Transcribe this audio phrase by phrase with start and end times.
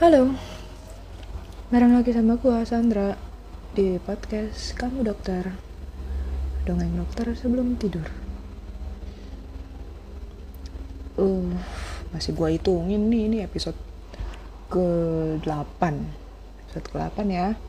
[0.00, 0.32] Halo,
[1.68, 3.20] bareng lagi sama gua Sandra
[3.76, 5.52] di podcast Kamu Dokter.
[6.64, 8.08] Dongeng dokter sebelum tidur.
[11.20, 11.52] Uh,
[12.16, 13.76] masih gua hitungin nih, ini episode
[14.72, 15.82] ke-8
[16.64, 17.60] Episode ke-8 ya.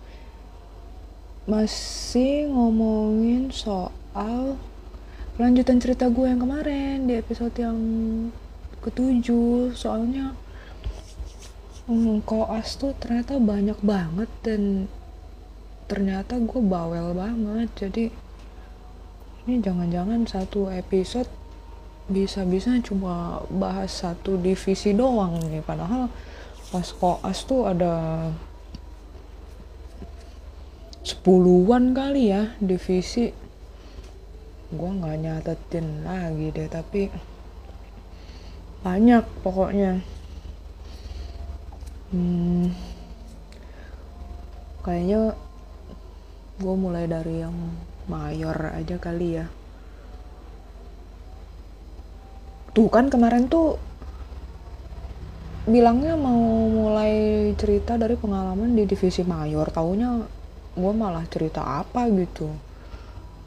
[1.52, 4.55] Masih ngomongin soal
[5.36, 7.75] lanjutan cerita gue yang kemarin di episode yang
[8.79, 9.75] ketujuh.
[9.75, 10.32] Soalnya
[11.89, 14.91] hmm, koas tuh ternyata banyak banget dan
[15.89, 17.69] ternyata gue bawel banget.
[17.75, 18.05] Jadi
[19.47, 21.27] ini jangan-jangan satu episode
[22.11, 25.63] bisa-bisa cuma bahas satu divisi doang nih.
[25.65, 26.11] Padahal
[26.69, 28.29] pas koas tuh ada
[31.01, 33.33] sepuluhan kali ya divisi.
[34.71, 37.11] Gue nggak nyatetin lagi deh tapi
[38.81, 40.01] banyak pokoknya
[42.11, 42.67] hmm,
[44.83, 45.35] kayaknya
[46.61, 47.55] gue mulai dari yang
[48.05, 49.45] mayor aja kali ya.
[52.71, 53.75] Tuh kan kemarin tuh
[55.67, 57.13] bilangnya mau mulai
[57.55, 59.71] cerita dari pengalaman di divisi mayor.
[59.71, 60.21] Taunya
[60.75, 62.47] gue malah cerita apa gitu?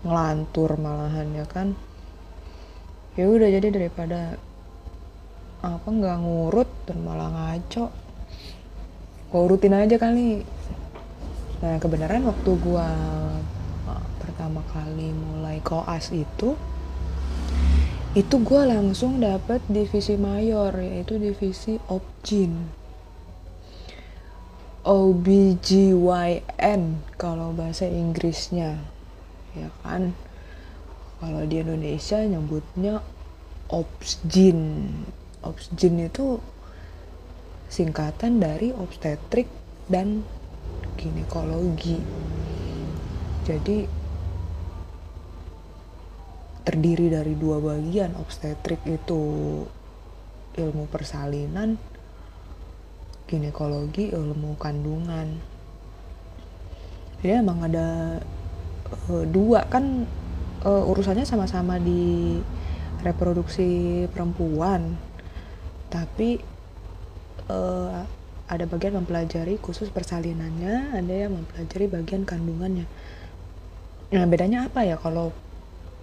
[0.04, 1.72] Ngelantur malahan ya kan?
[3.14, 4.36] Ya udah jadi daripada
[5.64, 8.03] apa nggak ngurut dan malah ngaco
[9.34, 10.46] gue urutin aja kali.
[11.58, 12.86] Nah kebenaran waktu gue
[13.90, 16.54] uh, pertama kali mulai koas itu
[18.14, 22.70] itu gue langsung dapet divisi mayor yaitu divisi obgyn
[24.86, 26.82] OBGYN
[27.18, 28.78] kalau bahasa Inggrisnya.
[29.58, 30.14] Ya kan?
[31.18, 33.02] Kalau di Indonesia nyebutnya
[33.66, 34.94] obsgyn
[35.42, 36.38] obsgyn itu
[37.74, 39.50] singkatan dari obstetrik
[39.90, 40.22] dan
[40.94, 41.98] ginekologi.
[43.42, 43.82] Jadi
[46.62, 49.22] terdiri dari dua bagian obstetrik itu
[50.54, 51.74] ilmu persalinan
[53.26, 55.42] ginekologi ilmu kandungan.
[57.18, 58.22] Jadi emang ada
[59.10, 59.66] uh, dua.
[59.66, 60.06] Kan
[60.62, 62.38] uh, urusannya sama-sama di
[63.02, 64.94] reproduksi perempuan.
[65.90, 66.53] Tapi
[67.48, 68.04] uh,
[68.44, 72.84] ada bagian mempelajari khusus persalinannya ada yang mempelajari bagian kandungannya.
[74.12, 75.32] Nah bedanya apa ya kalau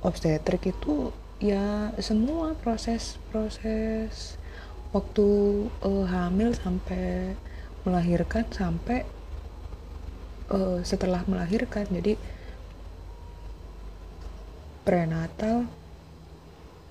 [0.02, 1.14] obstetrik itu?
[1.42, 4.38] Ya semua proses proses
[4.94, 5.28] waktu
[5.82, 7.38] uh, hamil sampai
[7.86, 9.06] melahirkan sampai
[10.50, 11.86] uh, setelah melahirkan.
[11.90, 12.18] Jadi
[14.82, 15.70] prenatal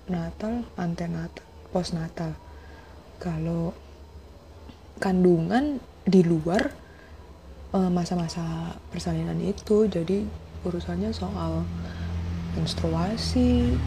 [0.06, 2.34] natal antenatal postnatal.
[3.18, 3.74] Kalau
[4.98, 6.72] kandungan di luar
[7.70, 9.86] masa-masa persalinan itu.
[9.86, 10.26] Jadi
[10.66, 11.62] urusannya soal
[12.58, 13.78] menstruasi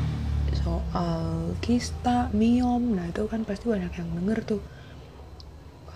[0.55, 2.95] soal kista miom.
[2.95, 4.63] Nah itu kan pasti banyak yang denger tuh.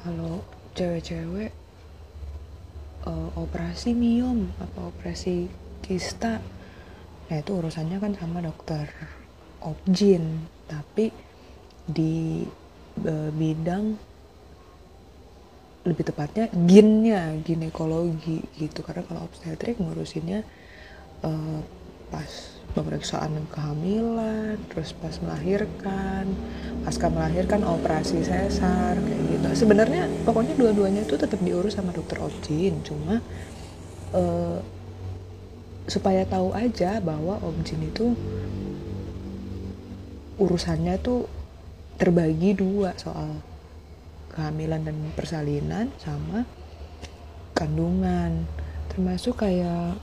[0.03, 0.43] Kalau
[0.75, 1.55] cewek-cewek
[3.07, 5.47] uh, operasi miom apa operasi
[5.81, 6.43] kista
[7.27, 8.87] nah itu urusannya kan sama dokter
[9.59, 11.11] obgyn tapi
[11.87, 12.43] di
[13.03, 13.99] uh, bidang
[15.87, 18.83] lebih tepatnya ginnya ginekologi gitu.
[18.83, 20.43] Karena kalau obstetrik ngurusinnya
[21.23, 21.59] uh,
[22.11, 22.31] pas
[22.75, 26.29] pemeriksaan kehamilan terus pas melahirkan
[26.85, 29.47] pasca melahirkan operasi sesar kayak gitu.
[29.65, 33.23] Sebenarnya pokoknya dua-duanya itu tetap diurus sama dokter obgyn cuma
[34.13, 34.59] uh,
[35.87, 38.13] supaya tahu aja bahwa obgyn itu
[40.37, 41.25] urusannya tuh
[41.97, 43.41] terbagi dua soal
[44.37, 46.45] kehamilan dan persalinan sama
[47.57, 48.45] kandungan.
[48.93, 49.97] Termasuk kayak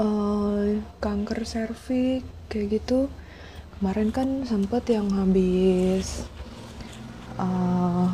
[0.00, 3.12] uh, kanker serviks kayak gitu.
[3.76, 6.24] Kemarin kan sempet yang habis
[7.36, 8.08] uh,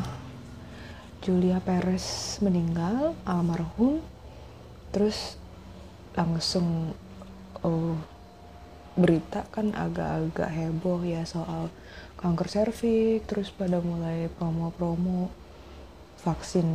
[1.23, 4.03] Julia Perez meninggal almarhum.
[4.91, 5.39] Terus
[6.19, 6.91] langsung
[7.63, 7.95] uh,
[8.93, 11.73] berita kan agak-agak heboh ya soal
[12.23, 15.27] kanker serviks terus pada mulai promo-promo
[16.23, 16.67] vaksin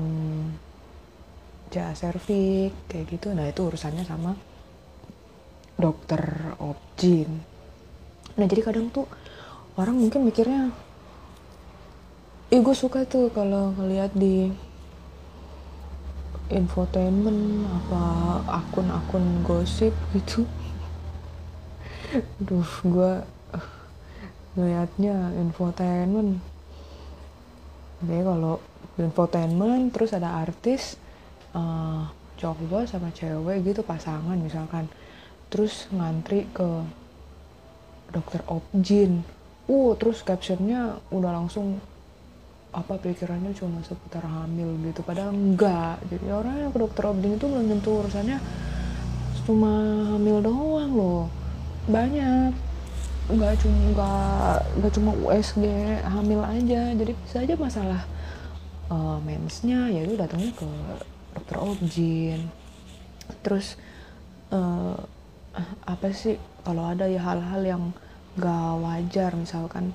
[1.73, 3.33] ja serviks kayak gitu.
[3.33, 4.37] Nah itu urusannya sama
[5.79, 7.39] dokter obgyn
[8.35, 9.07] nah jadi kadang tuh
[9.79, 10.75] orang mungkin mikirnya
[12.49, 14.49] Ih gue suka tuh kalau ngeliat di
[16.49, 18.05] infotainment apa
[18.49, 20.49] akun-akun gosip gitu.
[22.49, 23.21] Duh gue
[24.57, 26.41] ngeliatnya infotainment.
[27.99, 28.55] Oke, kalau
[28.97, 30.95] infotainment terus ada artis
[31.53, 32.07] uh,
[32.39, 34.87] cowok sama cewek gitu pasangan misalkan.
[35.51, 36.69] Terus ngantri ke
[38.09, 39.21] dokter objin
[39.69, 41.77] uh terus captionnya udah langsung
[42.73, 45.01] apa pikirannya cuma seputar hamil gitu.
[45.05, 46.01] Padahal enggak.
[46.09, 48.39] Jadi orang yang ke dokter objin itu belum tentu urusannya
[49.49, 49.73] cuma
[50.17, 51.25] hamil doang loh.
[51.89, 52.68] Banyak
[53.29, 55.65] nggak cuma nggak nggak cuma USG
[56.05, 56.83] hamil aja.
[56.97, 58.03] Jadi bisa aja masalah
[58.93, 60.69] uh, mensnya ya itu datangnya ke
[61.37, 62.49] dokter objin
[63.45, 63.77] terus
[64.51, 64.97] uh,
[65.85, 67.85] apa sih kalau ada ya hal-hal yang
[68.39, 69.93] nggak wajar misalkan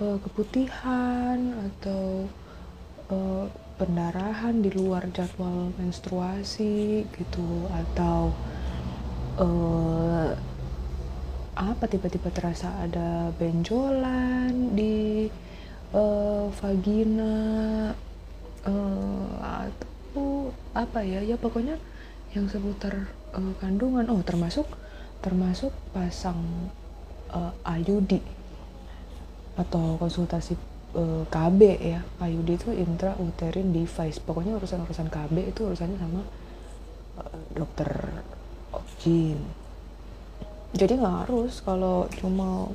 [0.00, 1.38] uh, keputihan
[1.70, 2.26] atau
[3.10, 3.46] uh,
[3.76, 8.30] pendarahan di luar jadwal menstruasi gitu atau
[9.42, 10.30] uh,
[11.52, 15.28] apa tiba-tiba terasa ada benjolan di
[15.92, 17.36] uh, vagina
[18.64, 21.76] uh, atau apa ya ya pokoknya
[22.32, 24.08] yang seputar uh, kandungan.
[24.08, 24.64] Oh termasuk
[25.20, 26.40] termasuk pasang
[27.28, 28.24] uh, IUD
[29.60, 30.56] atau konsultasi
[30.96, 32.00] uh, KB ya.
[32.16, 34.16] IUD itu intrauterine device.
[34.24, 36.24] Pokoknya urusan-urusan KB itu urusannya sama
[37.20, 37.92] uh, dokter
[38.72, 39.61] objin
[40.72, 42.72] jadi nggak harus kalau cuma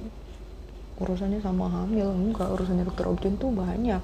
[0.97, 4.01] urusannya sama hamil enggak urusannya dokter objin tuh banyak.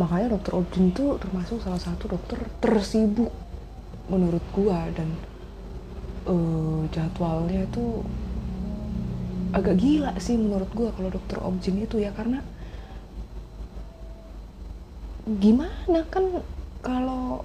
[0.00, 3.32] Makanya dokter objin tuh termasuk salah satu dokter tersibuk
[4.08, 5.08] menurut gua dan
[6.28, 8.04] uh, jadwalnya tuh
[9.52, 12.40] agak gila sih menurut gua kalau dokter objin itu ya karena
[15.28, 16.40] gimana kan
[16.80, 17.44] kalau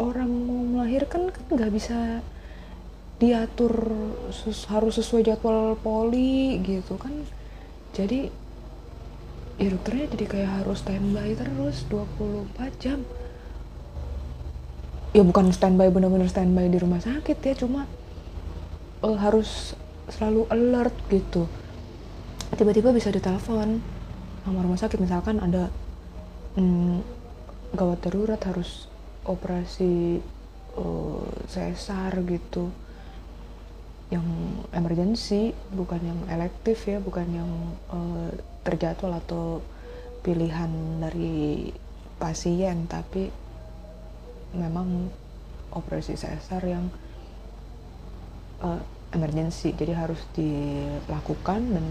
[0.00, 2.24] orang mau melahirkan kan nggak bisa
[3.22, 3.70] diatur
[4.34, 7.14] sus, harus sesuai jadwal poli gitu kan.
[7.94, 8.26] Jadi
[9.62, 13.06] ya dokternya jadi kayak harus standby terus 24 jam.
[15.14, 17.86] Ya bukan standby bener-bener standby di rumah sakit ya cuma
[19.06, 19.78] uh, harus
[20.10, 21.46] selalu alert gitu.
[22.58, 23.78] Tiba-tiba bisa ditelepon
[24.42, 25.70] sama rumah sakit misalkan ada
[26.58, 26.98] hmm,
[27.78, 28.90] gawat darurat harus
[29.22, 30.18] operasi
[30.74, 32.81] uh, sesar gitu
[34.12, 34.28] yang
[34.76, 37.50] emergency bukan yang elektif ya bukan yang
[37.88, 38.28] uh,
[38.60, 39.64] terjadwal atau
[40.20, 40.68] pilihan
[41.00, 41.72] dari
[42.20, 43.32] pasien tapi
[44.52, 45.08] memang
[45.72, 46.92] operasi sesar yang
[48.60, 48.78] uh,
[49.16, 51.86] emergency jadi harus dilakukan dan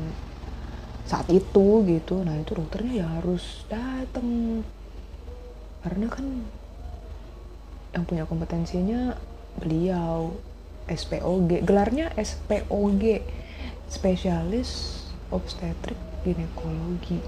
[1.09, 2.21] saat itu gitu.
[2.21, 4.61] Nah itu dokternya ya harus datang
[5.81, 6.25] karena kan
[7.91, 9.17] yang punya kompetensinya
[9.57, 10.31] beliau
[10.91, 13.23] SPOG gelarnya SPOG
[13.87, 15.01] spesialis
[15.31, 15.97] obstetrik
[16.27, 17.19] ginekologi.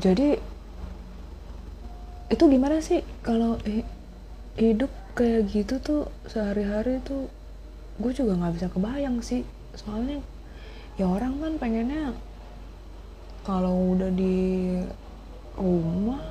[0.00, 0.40] Jadi
[2.30, 3.60] itu gimana sih kalau
[4.56, 7.28] hidup kayak gitu tuh sehari-hari tuh
[8.00, 9.44] gue juga nggak bisa kebayang sih.
[9.76, 10.24] Soalnya
[10.96, 12.16] ya orang kan pengennya
[13.44, 14.80] kalau udah di
[15.56, 16.22] rumah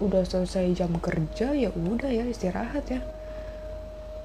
[0.00, 3.04] udah selesai jam kerja ya udah ya istirahat ya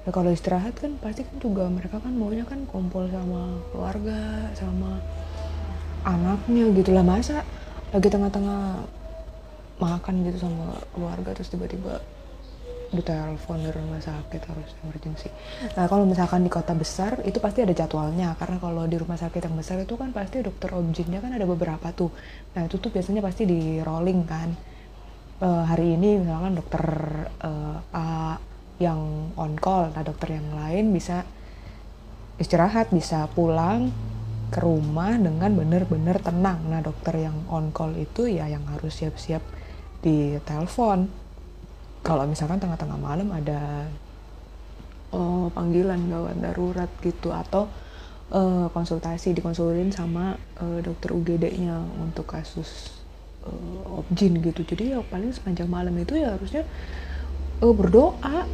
[0.06, 5.02] ya kalau istirahat kan pasti kan juga mereka kan maunya kan kumpul sama keluarga sama
[6.06, 7.42] anaknya gitu lah masa
[7.90, 8.86] lagi tengah-tengah
[9.82, 11.98] makan gitu sama keluarga terus tiba-tiba
[12.94, 15.28] ditelepon dari rumah sakit harus emergency.
[15.74, 19.42] Nah kalau misalkan di kota besar itu pasti ada jadwalnya karena kalau di rumah sakit
[19.42, 22.14] yang besar itu kan pasti dokter objinnya kan ada beberapa tuh.
[22.54, 24.54] Nah itu tuh biasanya pasti di rolling kan.
[25.36, 26.84] Uh, hari ini misalkan dokter
[27.44, 28.40] uh, A
[28.76, 31.24] yang on call nah dokter yang lain bisa
[32.36, 33.92] istirahat bisa pulang
[34.52, 36.62] ke rumah dengan benar-benar tenang.
[36.70, 39.42] Nah dokter yang on call itu ya yang harus siap-siap
[40.04, 41.10] di telepon
[42.06, 43.90] kalau misalkan tengah-tengah malam ada
[45.10, 47.66] oh, panggilan gawat darurat gitu atau
[48.30, 53.02] uh, konsultasi dikonsulin sama uh, dokter UGD-nya untuk kasus
[53.42, 54.62] uh, objin gitu.
[54.62, 56.62] Jadi ya paling sepanjang malam itu ya harusnya
[57.62, 58.48] uh, berdoa.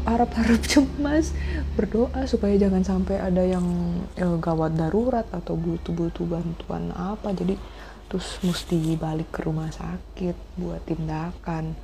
[0.00, 1.36] Harap-harap cemas
[1.76, 3.64] berdoa supaya jangan sampai ada yang
[4.16, 7.36] uh, gawat darurat atau butuh-butuh bantuan apa.
[7.36, 7.60] Jadi
[8.10, 11.76] terus mesti balik ke rumah sakit buat tindakan.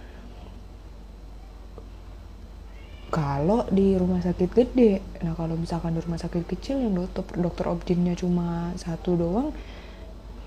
[3.06, 7.70] Kalau di rumah sakit gede nah kalau misalkan di rumah sakit kecil yang dokter dokter
[7.70, 9.48] objinnya cuma satu doang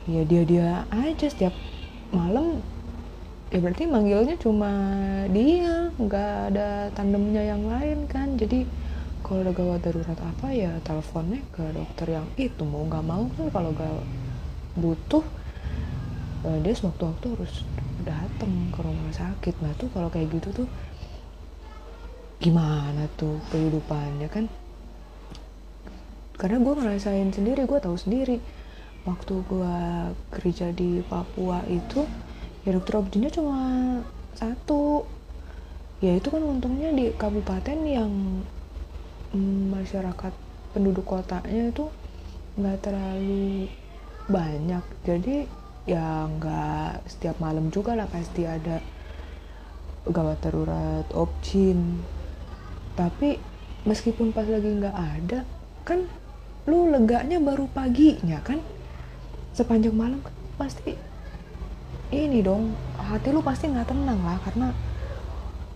[0.06, 1.56] ya dia dia aja setiap
[2.10, 2.60] malam
[3.50, 4.70] ya berarti manggilnya cuma
[5.34, 8.38] dia nggak ada tandemnya yang lain kan?
[8.38, 8.70] Jadi
[9.26, 13.50] kalau ada gawat darurat apa ya teleponnya ke dokter yang itu mau nggak mau kan?
[13.50, 13.94] Kalau gak
[14.78, 15.26] butuh
[16.46, 17.54] uh, dia sewaktu-waktu harus
[18.06, 19.56] datang ke rumah sakit.
[19.66, 20.68] Nah tuh kalau kayak gitu tuh
[22.40, 24.46] gimana tuh kehidupannya kan?
[26.40, 28.40] Karena gue ngerasain sendiri gue tahu sendiri.
[29.04, 29.78] Waktu gue
[30.32, 32.08] kerja di Papua itu
[32.64, 33.60] ya dokter obstetnya cuma
[34.36, 35.08] satu.
[36.00, 38.12] Ya itu kan untungnya di kabupaten yang
[39.36, 40.34] mm, masyarakat
[40.72, 41.92] penduduk kotanya itu
[42.56, 43.68] nggak terlalu
[44.32, 44.84] banyak.
[45.04, 45.44] Jadi
[45.90, 48.80] ya nggak setiap malam juga lah pasti ada
[50.10, 52.02] gawat darurat opsin
[52.96, 53.40] tapi
[53.84, 55.48] meskipun pas lagi nggak ada
[55.88, 56.04] kan
[56.68, 58.60] lu leganya baru paginya kan?
[59.56, 61.09] Sepanjang malam kan pasti
[62.10, 64.74] ini dong hati lu pasti nggak tenang lah karena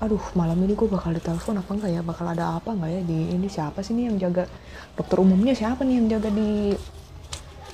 [0.03, 2.01] aduh malam ini gue bakal ditelepon apa enggak ya?
[2.03, 3.01] Bakal ada apa enggak ya?
[3.07, 4.51] Di ini siapa sih nih yang jaga?
[4.99, 6.75] Dokter umumnya siapa nih yang jaga di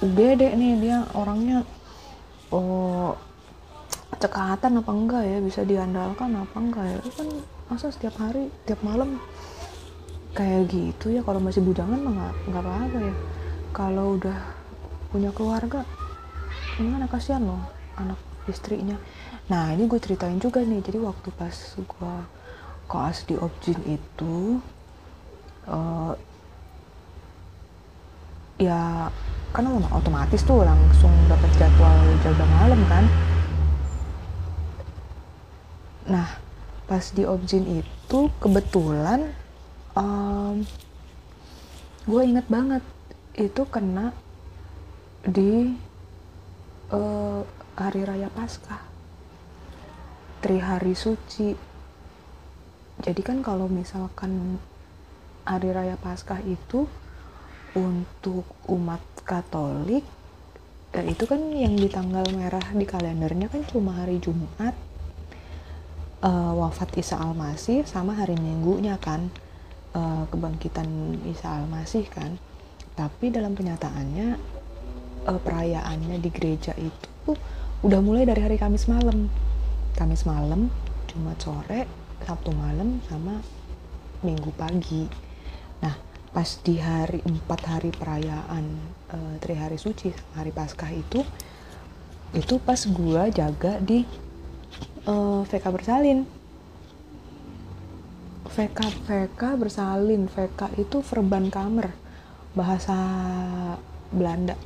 [0.06, 0.74] UGD nih?
[0.78, 1.66] Dia orangnya
[2.54, 3.18] oh
[4.22, 5.38] cekatan apa enggak ya?
[5.42, 7.00] Bisa diandalkan apa enggak ya?
[7.18, 7.28] Kan
[7.66, 9.18] masa setiap hari tiap malam
[10.38, 11.26] kayak gitu ya?
[11.26, 13.16] Kalau masih bujangan mah nggak nggak apa-apa ya.
[13.74, 14.38] Kalau udah
[15.10, 15.82] punya keluarga
[16.78, 17.10] gimana?
[17.10, 17.66] Kasihan loh
[17.98, 18.98] anak istrinya.
[19.50, 20.82] Nah ini gue ceritain juga nih.
[20.82, 22.16] Jadi waktu pas gue
[22.90, 24.58] koas di objin itu
[25.70, 26.14] uh,
[28.58, 29.08] ya
[29.50, 33.06] kan otomatis tuh langsung dapat jadwal jaga malam kan?
[36.10, 36.30] Nah
[36.90, 39.30] pas di objin itu kebetulan
[39.94, 40.66] um,
[42.10, 42.82] gue inget banget
[43.38, 44.10] itu kena
[45.22, 45.78] di
[46.90, 47.46] uh,
[47.80, 48.84] hari raya Paskah.
[50.44, 51.56] Trihari Suci.
[53.00, 54.60] Jadi kan kalau misalkan
[55.48, 56.84] hari raya Paskah itu
[57.74, 60.04] untuk umat Katolik
[60.90, 64.74] dan itu kan yang di tanggal merah di kalendernya kan cuma hari Jumat
[66.26, 69.30] uh, wafat Isa Almasih sama hari Minggunya kan
[69.94, 72.36] uh, kebangkitan Isa Al-Masih kan.
[72.98, 74.28] Tapi dalam kenyataannya
[75.30, 77.38] uh, perayaannya di gereja itu
[77.80, 79.32] udah mulai dari hari Kamis malam.
[79.96, 80.68] Kamis malam
[81.08, 81.88] Jumat sore
[82.28, 83.40] Sabtu malam sama
[84.20, 85.08] Minggu pagi.
[85.80, 85.96] Nah
[86.36, 88.66] pas di hari empat hari perayaan
[89.16, 91.24] uh, Tri Hari Suci hari Paskah itu
[92.36, 94.04] itu pas gua jaga di
[95.08, 96.28] uh, VK bersalin.
[98.44, 100.28] VK VK bersalin.
[100.28, 101.96] VK itu verban kamer
[102.52, 103.00] bahasa
[104.12, 104.60] Belanda.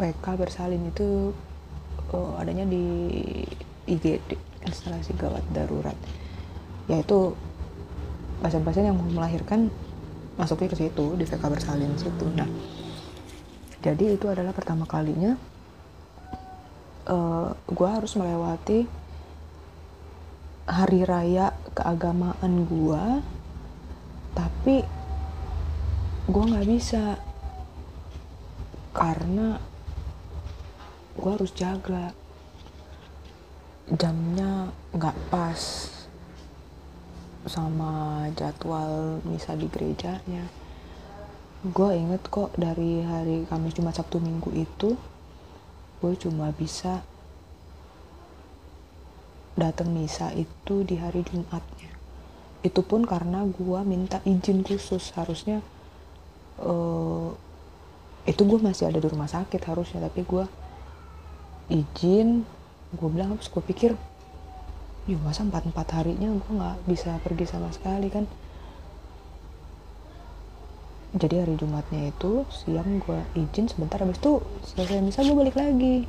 [0.00, 1.36] VK bersalin itu
[2.12, 2.84] oh, adanya di
[3.86, 5.96] IGD instalasi gawat darurat.
[6.88, 7.34] Yaitu
[8.40, 9.68] pasien-pasien yang mau melahirkan
[10.40, 12.26] masuknya ke situ di VK bersalin situ.
[12.32, 12.48] Nah
[13.80, 15.40] jadi itu adalah pertama kalinya
[17.08, 18.84] uh, eh, gue harus melewati
[20.68, 23.04] hari raya keagamaan gue
[24.36, 24.84] tapi
[26.30, 27.18] gue nggak bisa
[28.94, 29.58] karena
[31.16, 32.14] gue harus jaga.
[33.90, 35.90] Jamnya nggak pas
[37.48, 40.46] sama jadwal misa di gerejanya.
[41.66, 44.94] Gue inget kok dari hari Kamis Jumat Sabtu Minggu itu
[46.00, 47.04] gue cuma bisa
[49.58, 51.92] datang misa itu di hari Jumatnya.
[52.62, 55.12] Itu pun karena gue minta izin khusus.
[55.16, 55.60] Harusnya
[56.60, 57.32] uh,
[58.28, 60.44] itu gue masih ada di rumah sakit harusnya tapi gue
[61.70, 62.44] izin
[62.90, 63.94] gue bilang terus gue pikir
[65.06, 68.26] ya masa empat empat harinya gue nggak bisa pergi sama sekali kan?
[71.10, 76.06] Jadi hari Jumatnya itu siang gue izin sebentar habis itu selesai misa gue balik lagi.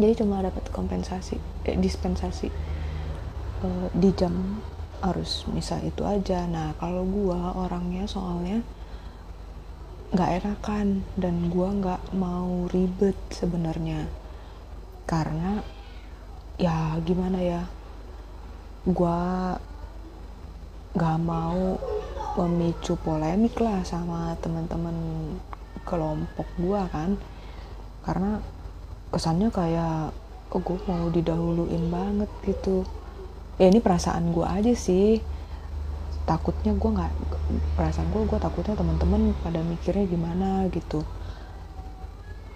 [0.00, 1.36] Jadi cuma dapat kompensasi
[1.68, 2.48] eh, dispensasi
[3.64, 4.60] uh, di jam
[5.04, 6.48] harus misa itu aja.
[6.48, 8.64] Nah kalau gua orangnya soalnya
[10.16, 14.08] nggak enakan dan gua nggak mau ribet sebenarnya
[15.04, 15.60] karena
[16.56, 17.62] ya gimana ya
[18.88, 19.52] gua
[20.94, 21.76] nggak mau
[22.34, 24.94] memicu polemik lah sama teman-teman
[25.84, 27.16] kelompok gua kan.
[28.04, 28.40] Karena
[29.12, 30.12] kesannya kayak
[30.54, 32.84] oh gue mau didahuluin banget gitu.
[33.58, 35.22] Ya ini perasaan gue aja sih.
[36.26, 37.12] Takutnya gue nggak
[37.76, 41.04] perasaan gue gue takutnya teman-teman pada mikirnya gimana gitu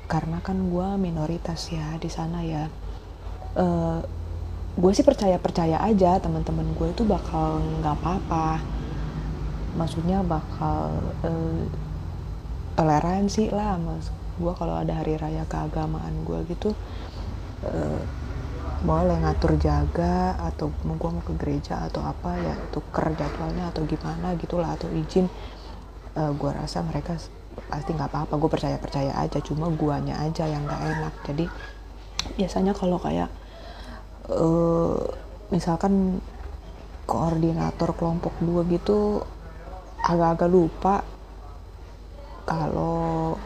[0.08, 2.64] karena kan gue minoritas ya di sana ya.
[3.52, 4.00] Uh, eh,
[4.80, 8.64] gue sih percaya percaya aja teman-teman gue itu bakal nggak apa-apa.
[9.76, 11.62] Maksudnya bakal uh,
[12.74, 16.72] toleransi lah mas gue kalau ada hari raya keagamaan gue gitu.
[17.62, 18.00] Uh,
[18.78, 24.32] boleh ngatur jaga atau gue mau ke gereja atau apa ya tuker jadwalnya atau gimana
[24.40, 25.28] gitulah atau izin.
[26.16, 27.18] Uh, gue rasa mereka
[27.66, 31.14] pasti nggak apa-apa gue percaya percaya aja cuma guanya aja yang nggak enak.
[31.26, 31.44] Jadi
[32.38, 33.30] biasanya kalau kayak
[34.30, 35.00] uh,
[35.48, 36.22] misalkan
[37.08, 39.24] koordinator kelompok dua gitu
[40.04, 41.00] agak-agak lupa
[42.44, 43.36] kalau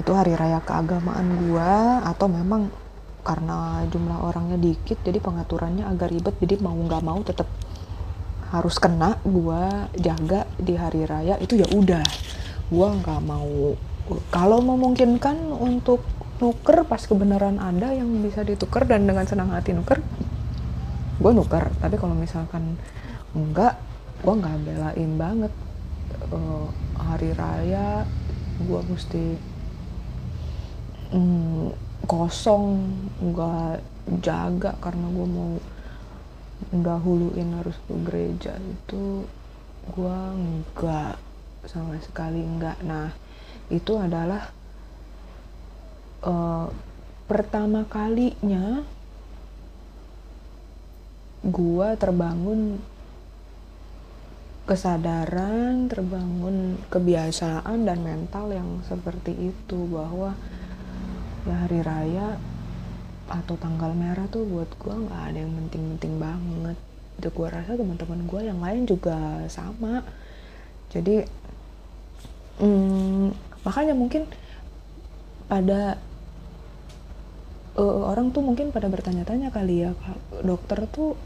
[0.00, 2.72] itu hari raya keagamaan gua atau memang
[3.20, 7.48] karena jumlah orangnya dikit jadi pengaturannya agak ribet jadi mau nggak mau tetap
[8.48, 12.04] harus kena gua jaga di hari raya itu ya udah
[12.70, 13.74] gua nggak mau.
[14.30, 16.02] Kalau memungkinkan untuk
[16.40, 20.00] nuker pas kebenaran ada yang bisa dituker dan dengan senang hati nuker
[21.20, 21.68] gue nuker.
[21.78, 22.80] Tapi kalau misalkan
[23.36, 23.76] enggak
[24.24, 25.52] gue nggak belain banget.
[26.32, 26.66] Uh,
[26.98, 28.04] hari raya
[28.60, 29.24] gue mesti
[31.14, 31.72] mm,
[32.04, 33.80] kosong nggak
[34.20, 35.52] jaga karena gue mau
[36.72, 39.28] dahuluin harus ke gereja itu.
[39.92, 41.20] Gue enggak
[41.68, 43.12] sama sekali enggak nah
[43.70, 44.50] itu adalah
[46.24, 46.66] uh,
[47.30, 48.82] pertama kalinya
[51.40, 52.82] gue terbangun
[54.70, 60.38] kesadaran, terbangun kebiasaan dan mental yang seperti itu bahwa
[61.42, 62.38] ya hari raya
[63.26, 66.78] atau tanggal merah tuh buat gue nggak ada yang penting-penting banget.
[67.18, 70.06] Itu gue rasa teman-teman gue yang lain juga sama.
[70.94, 71.26] Jadi
[72.60, 73.32] hmm,
[73.64, 74.28] makanya mungkin
[75.50, 75.98] pada
[77.74, 79.96] uh, orang tuh mungkin pada bertanya-tanya kali ya
[80.44, 81.18] dokter tuh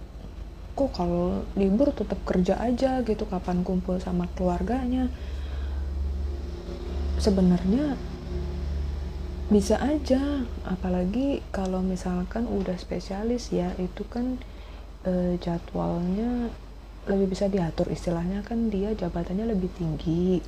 [0.74, 5.06] kok kalau libur tetap kerja aja gitu kapan kumpul sama keluarganya?
[7.14, 7.94] Sebenarnya
[9.52, 14.40] bisa aja apalagi kalau misalkan udah spesialis ya itu kan
[15.06, 16.48] e, jadwalnya
[17.06, 20.40] lebih bisa diatur istilahnya kan dia jabatannya lebih tinggi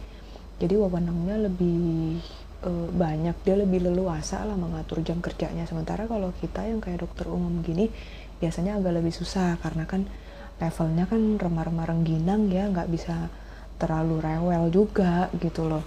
[0.56, 2.20] jadi wewenangnya lebih
[2.64, 5.68] e, banyak dia lebih leluasa lah mengatur jam kerjanya.
[5.68, 7.92] Sementara kalau kita yang kayak dokter umum gini
[8.40, 10.08] biasanya agak lebih susah karena kan
[10.56, 13.28] levelnya kan remar-remar rengginang ya nggak bisa
[13.76, 15.84] terlalu rewel juga gitu loh.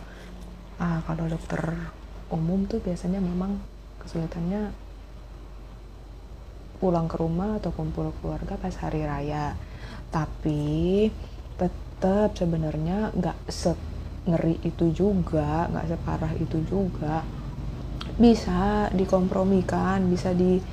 [0.77, 1.59] Ah kalau dokter
[2.29, 3.57] umum tuh biasanya memang
[4.05, 4.69] kesulitannya
[6.79, 9.57] pulang ke rumah atau kumpul keluarga pas hari raya.
[10.13, 11.09] Tapi
[11.57, 13.73] tetap sebenarnya nggak se
[14.27, 17.23] ngeri itu juga nggak separah itu juga.
[18.19, 20.67] Bisa dikompromikan bisa diatur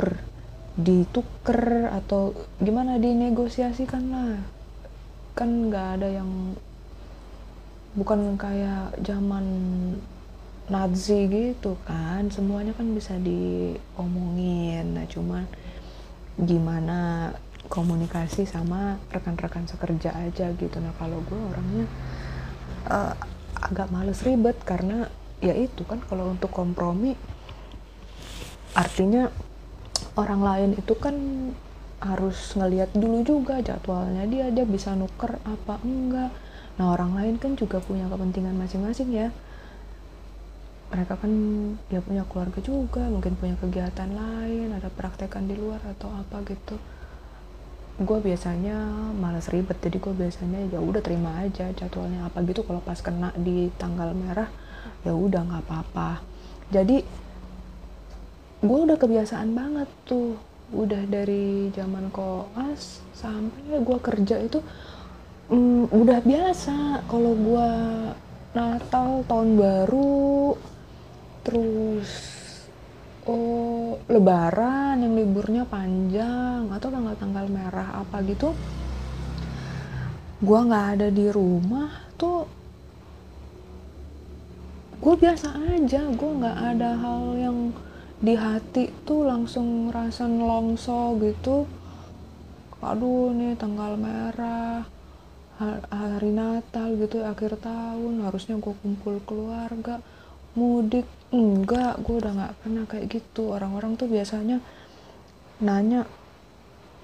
[0.00, 0.28] uh,
[0.80, 4.40] dituker atau gimana dinegosiasikan lah
[5.36, 6.56] kan nggak ada yang
[7.96, 9.46] bukan kayak zaman
[10.70, 12.30] Nazi gitu kan.
[12.30, 14.94] Semuanya kan bisa diomongin.
[14.94, 15.42] Nah cuman
[16.38, 17.34] gimana
[17.68, 20.76] komunikasi sama rekan-rekan sekerja aja gitu.
[20.80, 21.86] Nah kalau gue orangnya
[22.88, 23.14] uh,
[23.60, 25.10] agak males ribet karena
[25.44, 27.16] ya itu kan kalau untuk kompromi
[28.76, 29.28] artinya
[30.16, 31.16] orang lain itu kan
[32.00, 36.32] harus ngelihat dulu juga jadwalnya dia dia bisa nuker apa enggak.
[36.80, 39.28] Nah orang lain kan juga punya kepentingan masing-masing ya.
[40.90, 41.32] Mereka kan
[41.92, 46.80] ya punya keluarga juga mungkin punya kegiatan lain ada praktekan di luar atau apa gitu
[48.00, 48.76] gue biasanya
[49.12, 52.64] malas ribet jadi gue biasanya ya udah terima aja jadwalnya apa gitu.
[52.64, 54.48] Kalau pas kena di tanggal merah
[55.04, 56.24] ya udah nggak apa-apa.
[56.72, 57.04] Jadi
[58.64, 60.40] gue udah kebiasaan banget tuh.
[60.70, 64.64] Udah dari zaman koas sampai gue kerja itu
[65.52, 67.04] mm, udah biasa.
[67.04, 67.70] Kalau gue
[68.50, 70.56] Natal tahun baru
[71.44, 72.39] terus
[73.26, 78.56] oh Lebaran yang liburnya panjang atau tanggal-tanggal merah apa gitu
[80.40, 82.48] gue nggak ada di rumah tuh.
[85.00, 87.58] Gue biasa aja gue nggak ada hal yang
[88.20, 91.68] di hati tuh langsung ngerasa nelongso gitu.
[92.80, 94.88] Aduh nih tanggal merah
[95.92, 100.00] hari Natal gitu akhir tahun harusnya gue kumpul keluarga
[100.56, 103.54] mudik enggak gue udah nggak pernah kayak gitu.
[103.54, 104.58] Orang-orang tuh biasanya
[105.62, 106.06] nanya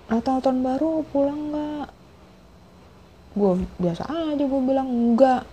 [0.07, 1.89] Natal tahun baru pulang nggak?
[3.39, 5.47] Gue biasa aja gue bilang enggak.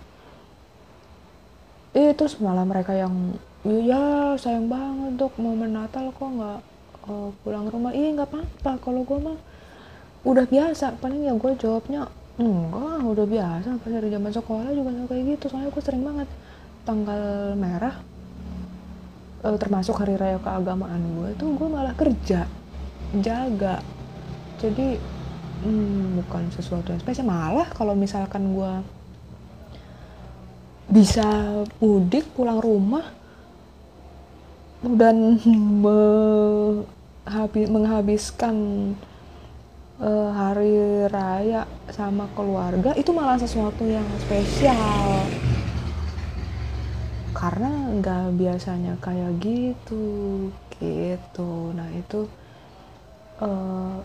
[1.94, 6.60] Eh terus malah mereka yang iya sayang banget dok momen Natal kok nggak
[7.06, 7.94] uh, pulang rumah.
[7.94, 9.38] Iya nggak apa-apa kalau gue mah
[10.26, 10.98] udah biasa.
[10.98, 12.10] Paling ya gue jawabnya
[12.42, 13.68] enggak udah biasa.
[13.78, 15.44] Pas dari zaman sekolah juga kayak gitu.
[15.50, 16.26] Soalnya aku sering banget
[16.82, 18.13] tanggal merah
[19.44, 22.48] uh, termasuk hari raya keagamaan gue tuh gue malah kerja
[23.20, 23.78] jaga.
[24.58, 24.98] Jadi
[25.62, 28.72] hmm, bukan sesuatu yang spesial malah kalau misalkan gue
[30.88, 31.24] bisa
[31.80, 33.04] mudik pulang rumah
[34.84, 35.40] dan
[37.48, 38.54] menghabiskan
[39.96, 45.24] uh, hari raya sama keluarga itu malah sesuatu yang spesial
[47.44, 50.48] karena nggak biasanya kayak gitu
[50.80, 51.76] gitu.
[51.76, 52.24] Nah itu
[53.44, 54.00] uh,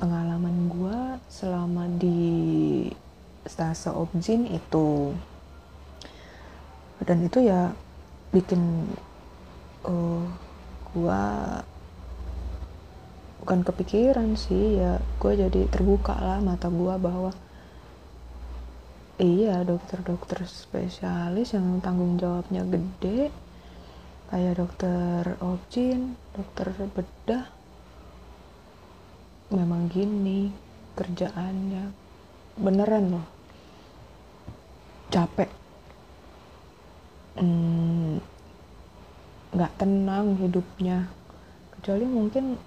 [0.00, 2.88] pengalaman gue selama di
[3.44, 5.12] stase objin itu.
[7.04, 7.76] Dan itu ya
[8.32, 8.88] bikin
[9.84, 10.24] uh, eh,
[10.88, 11.24] gue
[13.44, 17.32] bukan kepikiran sih ya gue jadi terbuka lah mata gue bahwa
[19.18, 23.34] iya dokter-dokter spesialis yang tanggung jawabnya gede.
[24.30, 27.44] Kayak dokter objin, dokter bedah.
[29.50, 30.54] Memang gini
[30.94, 31.90] kerjaannya.
[32.58, 33.26] Beneran loh.
[35.10, 35.50] Capek.
[37.38, 38.22] Hmm,
[39.54, 41.10] nggak hmm, tenang hidupnya.
[41.74, 42.58] Kecuali mungkin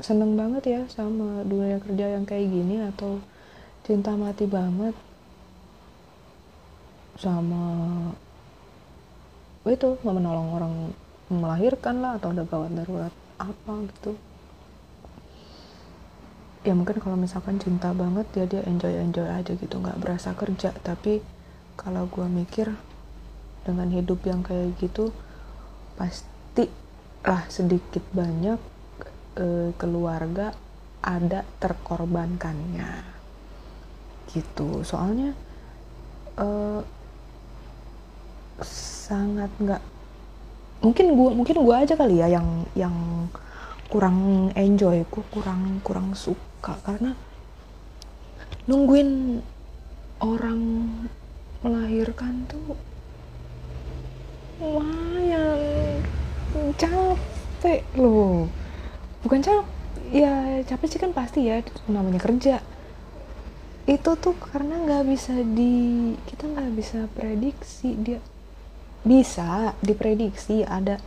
[0.00, 3.20] seneng banget ya sama dunia kerja yang kayak gini atau
[3.90, 4.94] cinta mati banget.
[7.18, 7.66] Sama
[9.66, 10.74] itu mau menolong orang
[11.26, 14.14] melahirkan lah atau ada gawat darurat apa gitu.
[16.62, 20.70] Ya mungkin kalau misalkan cinta banget ya dia enjoy enjoy aja gitu nggak berasa kerja.
[20.86, 21.18] Tapi
[21.74, 22.70] kalau gue mikir
[23.66, 25.10] dengan hidup yang kayak gitu
[25.98, 26.70] pasti
[27.26, 28.56] lah sedikit banyak
[29.34, 30.54] e, keluarga
[31.04, 33.19] ada terkorbankannya
[34.32, 34.82] gitu.
[34.86, 35.34] Soalnya
[36.38, 36.80] uh,
[38.64, 39.82] sangat nggak
[40.80, 42.96] mungkin gua mungkin gua aja kali ya yang yang
[43.90, 46.76] kurang enjoy gua kurang kurang suka.
[46.86, 47.12] Karena
[48.68, 49.40] nungguin
[50.20, 50.60] orang
[51.60, 52.76] melahirkan tuh
[54.60, 56.04] lumayan
[56.76, 58.48] capek loh.
[59.20, 62.58] Bukan capek ya capek sih kan pasti ya namanya kerja
[63.90, 68.22] itu tuh karena nggak bisa di kita nggak bisa prediksi dia.
[69.02, 71.02] Bisa diprediksi ada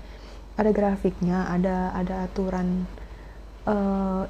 [0.59, 2.83] ada grafiknya ada ada aturan
[3.63, 4.27] uh,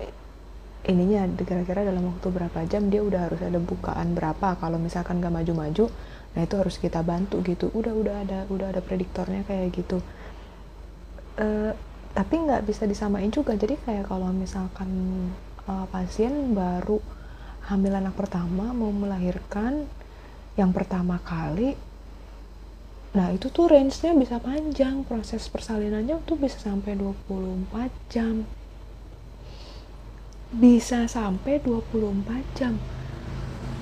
[0.86, 1.26] ininya.
[1.34, 4.54] Kira-kira dalam waktu berapa jam dia udah harus ada bukaan berapa.
[4.62, 5.90] Kalau misalkan nggak maju-maju
[6.34, 7.74] nah itu harus kita bantu gitu.
[7.74, 9.98] Udah udah ada udah ada prediktornya kayak gitu.
[11.42, 11.74] Uh,
[12.14, 13.58] tapi nggak bisa disamain juga.
[13.58, 14.94] Jadi kayak kalau misalkan
[15.66, 17.02] uh, pasien baru
[17.72, 19.88] hamil anak pertama mau melahirkan
[20.60, 21.80] yang pertama kali
[23.14, 28.42] nah itu tuh range-nya bisa panjang proses persalinannya tuh bisa sampai 24 jam.
[30.50, 32.74] Bisa sampai 24 jam.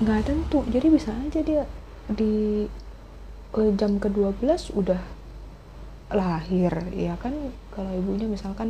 [0.04, 1.64] Nggak tentu jadi bisa aja dia
[2.12, 2.68] di
[3.56, 5.00] uh, jam ke-12 udah
[6.12, 7.32] lahir ya kan?
[7.72, 8.68] Kalau ibunya misalkan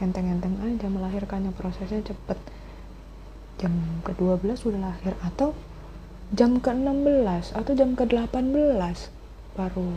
[0.00, 2.40] enteng-enteng aja melahirkannya prosesnya cepet
[3.60, 5.52] jam ke-12 sudah lahir atau
[6.32, 8.96] jam ke-16 atau jam ke-18
[9.52, 9.90] baru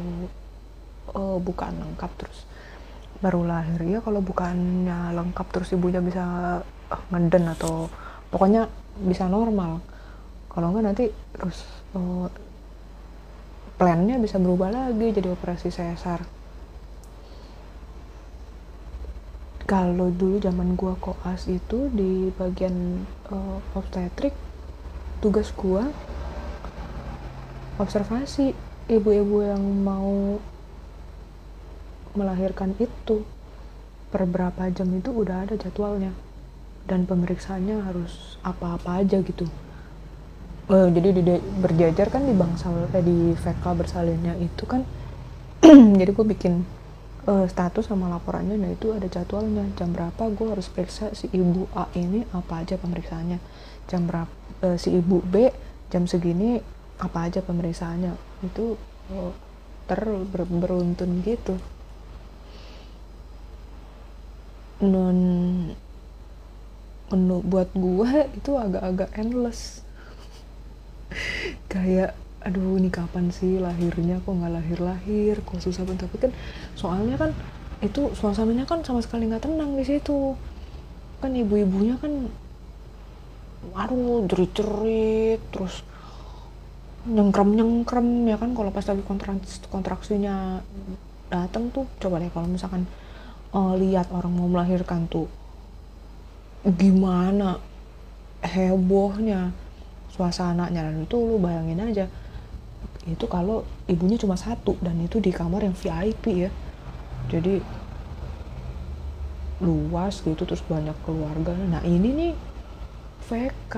[1.15, 2.43] uh, bukaan lengkap terus.
[3.23, 6.23] Baru lahir ya kalau bukannya lengkap terus ibunya bisa
[6.91, 7.87] uh, ngeden atau
[8.27, 8.67] pokoknya
[8.99, 9.79] bisa normal.
[10.51, 11.63] Kalau enggak nanti terus
[11.95, 12.27] uh,
[13.79, 16.42] plannya bisa berubah lagi jadi operasi sesar
[19.63, 24.35] kalau dulu zaman gua koas itu di bagian uh, obstetrik
[25.23, 25.87] tugas gua
[27.79, 28.51] observasi.
[28.83, 30.35] Ibu-ibu yang mau
[32.19, 33.23] melahirkan itu
[34.11, 36.11] per berapa jam itu udah ada jadwalnya.
[36.83, 39.47] Dan pemeriksaannya harus apa-apa aja gitu.
[40.67, 41.23] Uh, jadi di,
[41.63, 44.83] berjajar kan di bangsal eh, di VK bersalinnya itu kan.
[45.99, 46.82] Jadi gue bikin
[47.27, 49.67] uh, status sama laporannya nah itu ada jadwalnya.
[49.79, 53.39] Jam berapa gue harus periksa si ibu A ini apa aja pemeriksaannya.
[53.87, 54.31] Jam berapa
[54.63, 55.51] uh, si ibu B
[55.91, 56.59] jam segini
[56.99, 58.13] apa aja pemeriksaannya.
[58.43, 58.75] Itu
[59.11, 59.31] uh,
[59.87, 61.55] ter ber, beruntun gitu.
[64.83, 65.19] Non
[67.13, 69.85] menu buat gue itu agak-agak endless.
[71.71, 74.19] Kayak aduh ini kapan sih lahirnya?
[74.23, 76.07] Kok nggak lahir lahir kok susah banget?
[76.07, 76.31] Tapi kan
[76.75, 77.31] soalnya kan
[77.79, 80.35] itu suasananya kan sama sekali nggak tenang di situ.
[81.23, 82.27] Kan ibu-ibunya kan
[83.73, 85.87] aduh jerit-jerit terus
[87.07, 88.51] nyengkrem-nyengkrem ya kan?
[88.51, 90.59] Kalau pas lagi kontraks kontraksinya
[91.31, 92.83] datang tuh coba deh kalau misalkan
[93.55, 95.31] uh, lihat orang mau melahirkan tuh
[96.67, 97.59] gimana
[98.43, 99.55] hebohnya
[100.11, 100.91] suasananya.
[100.91, 102.05] Dan itu lu bayangin aja
[103.03, 106.51] itu kalau ibunya cuma satu dan itu di kamar yang VIP ya.
[107.27, 107.59] Jadi
[109.63, 111.55] luas gitu terus banyak keluarga.
[111.55, 112.33] Nah ini nih
[113.27, 113.75] VK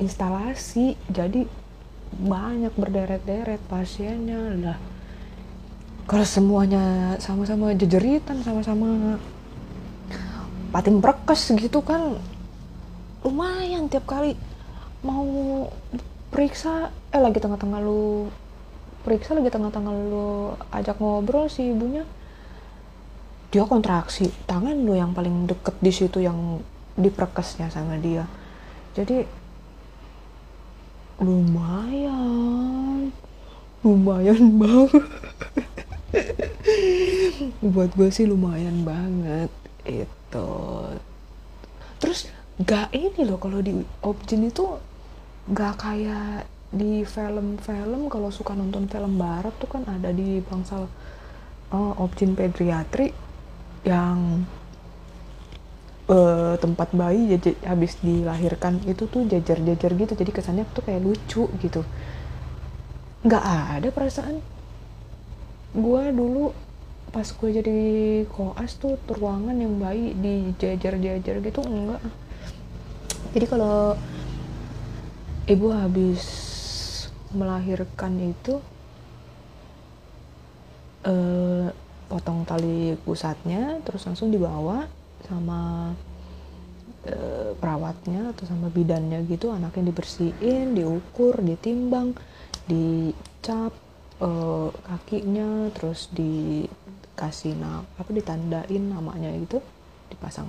[0.00, 0.96] instalasi.
[1.12, 1.44] Jadi
[2.16, 4.40] banyak berderet-deret pasiennya.
[4.64, 4.78] Lah
[6.08, 9.20] kalau semuanya sama-sama jejeritan sama-sama
[10.72, 12.16] pating berkes gitu kan
[13.20, 14.32] lumayan tiap kali
[15.04, 15.68] mau
[16.38, 18.30] periksa eh lagi tengah-tengah lu
[19.02, 22.06] periksa lagi tengah-tengah lu ajak ngobrol si ibunya.
[23.50, 26.62] Dia kontraksi tangan lu yang paling deket di situ yang
[26.94, 28.22] di perkesnya sama dia.
[28.94, 29.26] Jadi
[31.18, 33.10] lumayan
[33.82, 35.10] lumayan banget.
[37.74, 39.50] Buat gue sih lumayan banget
[39.82, 40.50] itu.
[41.98, 42.30] Terus
[42.62, 43.74] gak ini loh kalau di
[44.06, 44.78] Objin itu
[45.48, 50.84] gak kayak di film-film kalau suka nonton film barat tuh kan ada di bangsal
[51.72, 53.16] uh, Objin pediatri
[53.88, 54.44] yang
[56.12, 60.12] uh, tempat bayi jajar, habis dilahirkan itu tuh jajar-jajar gitu.
[60.12, 61.80] Jadi kesannya tuh kayak lucu gitu.
[63.24, 63.44] Nggak
[63.80, 64.44] ada perasaan.
[65.72, 66.52] Gue dulu
[67.08, 67.80] pas gue jadi
[68.28, 72.04] koas tuh ruangan yang bayi di jajar-jajar gitu enggak.
[73.32, 73.96] Jadi kalau
[75.48, 76.22] ibu habis
[77.32, 78.60] melahirkan itu
[81.08, 81.68] eh,
[82.08, 84.84] potong tali pusatnya terus langsung dibawa
[85.24, 85.92] sama
[87.08, 92.12] eh, perawatnya atau sama bidannya gitu anaknya dibersihin diukur ditimbang
[92.68, 93.72] dicap
[94.20, 99.64] eh, kakinya terus dikasih nama apa ditandain namanya gitu
[100.08, 100.48] dipasang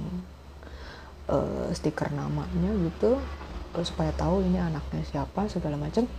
[1.28, 3.20] uh, stiker namanya gitu
[3.86, 6.10] supaya tahu ini anaknya siapa segala macam.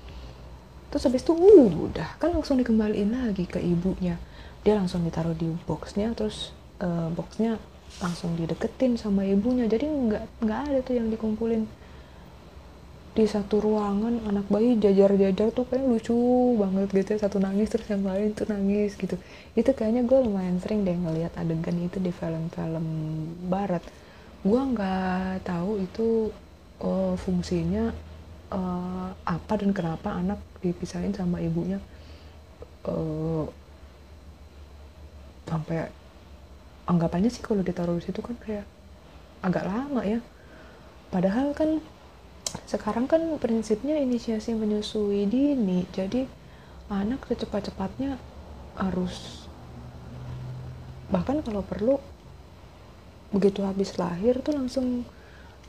[0.91, 2.19] Terus habis itu uh, udah.
[2.19, 4.19] Kan langsung dikembaliin lagi ke ibunya.
[4.67, 6.51] Dia langsung ditaruh di boxnya terus
[6.83, 7.57] uh, boxnya
[8.03, 9.71] langsung dideketin sama ibunya.
[9.71, 11.67] Jadi nggak nggak ada tuh yang dikumpulin.
[13.11, 16.15] Di satu ruangan anak bayi jajar-jajar tuh kayak lucu
[16.59, 17.19] banget gitu ya.
[17.23, 19.15] Satu nangis terus yang lain tuh nangis gitu.
[19.55, 22.87] Itu kayaknya gue lumayan sering deh ngelihat adegan itu di film-film
[23.47, 23.83] barat.
[24.43, 26.35] Gue nggak tahu itu
[26.81, 27.93] uh, fungsinya
[28.51, 31.79] uh, apa dan kenapa anak dipisahin sama ibunya?
[32.85, 33.45] Uh,
[35.45, 35.91] sampai
[36.89, 38.67] anggapannya sih kalau ditaruh di situ kan kayak
[39.45, 40.21] agak lama ya.
[41.11, 41.83] Padahal kan
[42.67, 46.27] sekarang kan prinsipnya inisiasi menyusui dini jadi
[46.91, 48.19] anak secepat-cepatnya
[48.75, 49.47] harus
[51.11, 52.03] bahkan kalau perlu
[53.31, 55.07] begitu habis lahir tuh langsung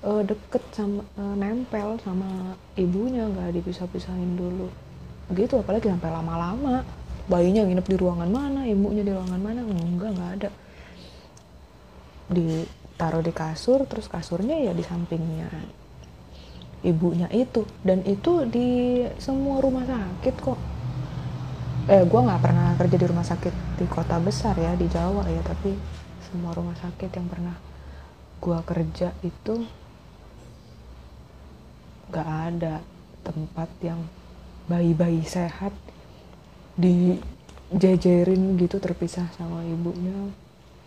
[0.06, 4.68] uh, deket sama uh, nempel sama ibunya nggak dipisah-pisahin dulu.
[5.32, 6.84] Gitu apalagi sampai lama-lama.
[7.30, 10.50] Bayinya nginep di ruangan mana ibunya di ruangan mana enggak nggak ada.
[12.32, 15.48] Ditaruh di kasur terus kasurnya ya di sampingnya
[16.82, 17.64] ibunya itu.
[17.86, 20.60] Dan itu di semua rumah sakit kok.
[21.90, 25.42] Eh gue nggak pernah kerja di rumah sakit di kota besar ya di Jawa ya
[25.42, 25.74] tapi
[26.32, 27.58] semua rumah sakit yang pernah
[28.40, 29.68] gua kerja itu
[32.12, 32.84] gak ada
[33.24, 34.04] tempat yang
[34.68, 35.74] bayi-bayi sehat
[36.78, 40.32] dijejerin gitu terpisah sama ibunya.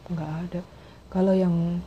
[0.09, 0.61] Nggak ada.
[1.09, 1.81] Kalau yang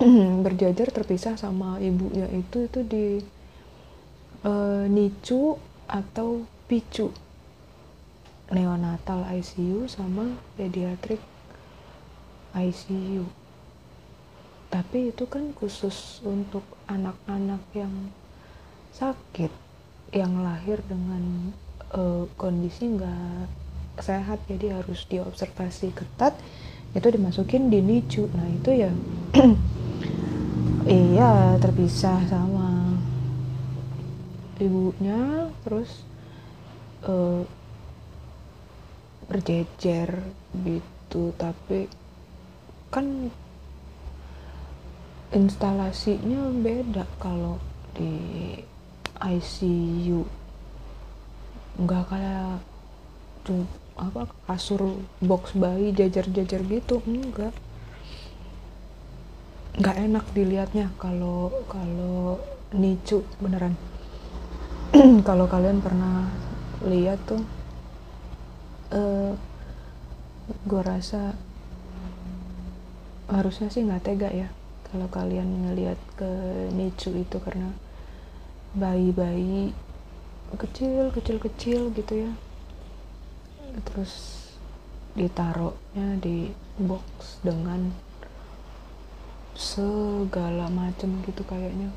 [0.44, 3.06] berjajar terpisah sama ibunya itu itu di
[4.46, 7.12] uh, nicu atau picu.
[8.52, 11.18] Neonatal ICU sama pediatrik
[12.52, 13.44] ICU
[14.74, 18.10] tapi itu kan khusus untuk anak-anak yang
[18.94, 19.50] sakit
[20.14, 21.50] yang lahir dengan
[21.90, 23.50] uh, kondisi nggak
[23.98, 26.38] sehat jadi harus diobservasi ketat
[26.94, 28.30] itu dimasukin di NICU.
[28.30, 28.90] Nah itu ya
[30.86, 32.94] iya terpisah sama
[34.62, 36.06] ibunya terus
[37.02, 37.42] uh,
[39.26, 40.22] berjejer
[40.62, 41.34] gitu.
[41.34, 41.90] Tapi
[42.94, 43.26] kan
[45.34, 47.58] instalasinya beda kalau
[47.98, 48.14] di
[49.24, 50.28] ICU
[51.74, 52.62] nggak kayak
[53.42, 53.66] tuh
[53.98, 57.54] apa kasur box bayi jajar-jajar gitu enggak.
[59.74, 62.38] Nggak enak dilihatnya kalau kalau
[62.74, 63.74] nicu beneran.
[65.26, 66.30] Kalau kalian pernah
[66.86, 67.42] lihat tuh
[68.94, 69.34] uh,
[70.46, 71.34] gue rasa
[73.26, 74.48] harusnya sih nggak tega ya
[74.92, 76.30] kalau kalian ngelihat ke
[76.76, 77.74] nicu itu karena
[78.74, 79.70] bayi-bayi
[80.54, 82.32] kecil kecil kecil gitu ya.
[83.90, 84.12] Terus
[85.14, 87.94] ditaruhnya di box dengan
[89.54, 91.94] segala macam gitu kayaknya.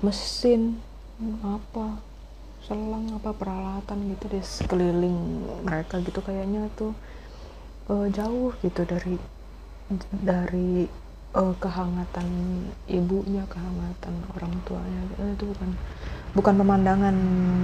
[0.00, 0.80] Mesin
[1.44, 2.00] apa
[2.64, 6.92] selang apa peralatan gitu di sekeliling mereka gitu kayaknya tuh
[7.88, 9.16] uh, jauh gitu dari
[10.12, 10.88] dari
[11.34, 12.26] uh, kehangatan
[12.90, 15.02] ibunya kehangatan orang tuanya.
[15.18, 15.70] Uh, itu bukan
[16.34, 17.16] bukan pemandangan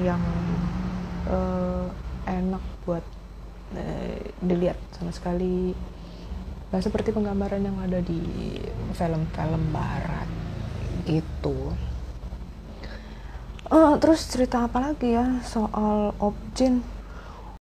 [0.03, 0.23] yang
[1.31, 1.87] uh,
[2.27, 3.05] enak buat
[3.75, 5.75] uh, dilihat sama sekali.
[6.75, 8.19] Gak seperti penggambaran yang ada di
[8.99, 10.27] film-film barat
[11.07, 11.71] gitu.
[13.67, 16.83] Uh, terus cerita apa lagi ya soal objin?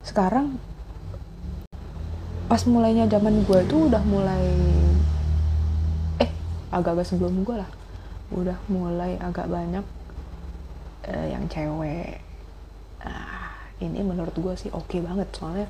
[0.04, 0.60] Sekarang
[2.44, 4.44] pas mulainya zaman gue itu udah mulai
[6.74, 7.70] agak-agak sebelum gue lah.
[8.34, 9.86] Udah mulai agak banyak
[11.06, 12.18] uh, yang cewek.
[13.04, 15.28] Nah, ini menurut gue sih oke okay banget.
[15.36, 15.68] Soalnya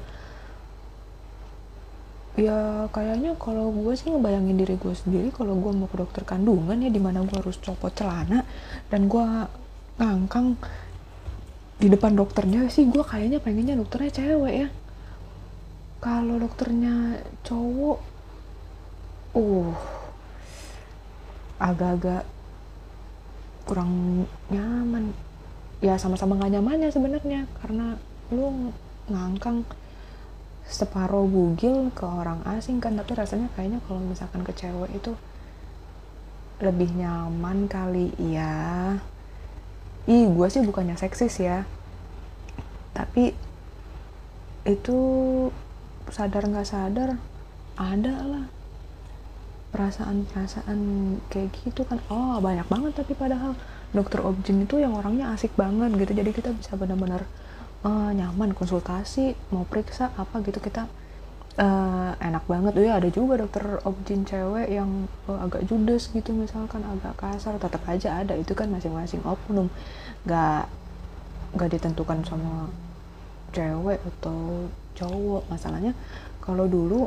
[2.34, 6.82] ya kayaknya kalau gue sih ngebayangin diri gue sendiri kalau gue mau ke dokter kandungan
[6.82, 8.42] ya di mana gue harus copot celana
[8.90, 9.22] dan gue
[10.02, 10.58] ngangkang
[11.78, 14.68] di depan dokternya sih gue kayaknya pengennya dokternya cewek ya.
[16.02, 17.98] Kalau dokternya cowok
[19.34, 20.03] uh
[21.64, 22.28] agak-agak
[23.64, 25.16] kurang nyaman.
[25.80, 27.96] Ya sama-sama gak nyamannya sebenarnya karena
[28.28, 28.72] lu
[29.08, 29.64] ngangkang
[30.64, 32.92] separuh bugil ke orang asing kan.
[33.00, 35.16] Tapi rasanya kayaknya kalau misalkan ke cewek itu
[36.60, 38.12] lebih nyaman kali.
[38.20, 39.00] Ya
[40.04, 41.64] ih gue sih bukannya seksis ya.
[42.92, 43.32] Tapi
[44.64, 44.98] itu
[46.08, 47.20] sadar nggak sadar
[47.76, 48.44] ada lah
[49.74, 50.78] perasaan-perasaan
[51.26, 53.58] kayak gitu kan oh banyak banget tapi padahal
[53.94, 56.12] dokter objin itu yang orangnya asik banget gitu.
[56.18, 57.22] Jadi kita bisa benar-benar
[57.86, 60.58] uh, nyaman konsultasi mau periksa apa gitu.
[60.58, 60.90] Kita
[61.62, 62.74] uh, enak banget.
[62.82, 67.54] Ya ada juga dokter objin cewek yang uh, agak judes gitu misalkan agak kasar.
[67.56, 69.70] Tetap aja ada itu kan masing-masing oknum.
[70.26, 70.66] Nggak
[71.54, 72.66] nggak ditentukan sama
[73.54, 74.66] cewek atau
[74.98, 75.46] cowok.
[75.46, 75.94] Masalahnya
[76.42, 77.06] kalau dulu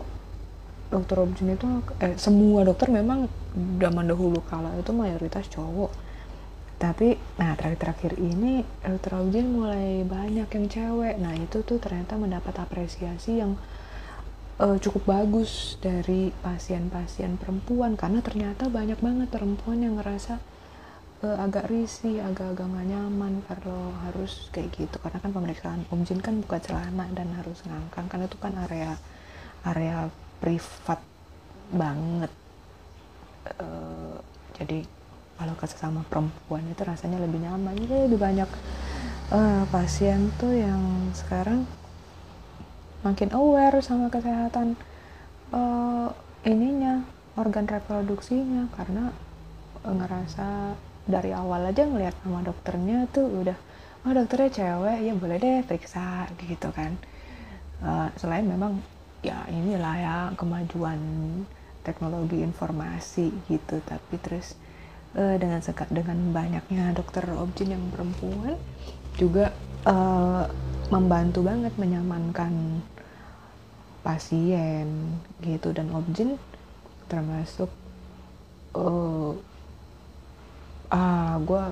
[0.87, 1.67] dokter objin itu
[1.99, 3.27] eh semua dokter memang
[3.81, 6.07] zaman dahulu kala itu mayoritas cowok.
[6.77, 11.17] Tapi nah terakhir-terakhir ini dokter Objin mulai banyak yang cewek.
[11.17, 13.57] Nah itu tuh ternyata mendapat apresiasi yang
[14.61, 17.97] uh, cukup bagus dari pasien-pasien perempuan.
[17.97, 20.37] Karena ternyata banyak banget perempuan yang ngerasa
[21.25, 25.01] uh, agak risih agak-agak gak nyaman kalau harus kayak gitu.
[25.01, 28.05] Karena kan pemeriksaan Objin kan buka celana dan harus ngangkang.
[28.05, 28.93] Kan itu kan area
[29.65, 30.99] area privat
[31.73, 32.31] banget.
[33.57, 34.17] Uh,
[34.57, 34.83] jadi
[35.37, 37.77] kalau ke sesama perempuan itu rasanya lebih nyaman.
[37.77, 38.49] Jadi lebih banyak
[39.31, 41.63] uh, pasien tuh yang sekarang
[43.05, 44.73] makin aware sama kesehatan
[45.53, 46.09] uh,
[46.43, 47.05] ininya
[47.37, 48.67] organ reproduksinya.
[48.73, 49.13] Karena
[49.87, 50.75] ngerasa
[51.07, 53.55] dari awal aja ngelihat sama dokternya tuh udah
[54.03, 56.97] oh dokternya cewek ya boleh deh periksa gitu kan.
[57.77, 58.81] Uh, selain memang
[59.25, 60.99] ya inilah ya kemajuan
[61.81, 63.79] teknologi informasi gitu.
[63.83, 64.57] Tapi terus
[65.15, 68.59] uh, dengan sekat dengan banyaknya dokter objin yang perempuan
[69.17, 69.55] juga
[69.87, 70.45] uh,
[70.93, 72.83] membantu banget menyamankan
[74.05, 75.71] pasien gitu.
[75.71, 76.35] Dan objin
[77.07, 77.71] termasuk
[78.75, 79.31] uh,
[80.87, 81.63] ah gue